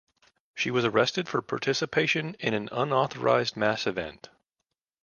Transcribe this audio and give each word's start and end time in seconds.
She 0.55 0.71
was 0.71 0.83
arrested 0.83 1.29
for 1.29 1.43
"participation 1.43 2.35
in 2.39 2.55
an 2.55 2.69
unauthorized 2.71 3.55
mass 3.55 3.85
event". 3.85 4.29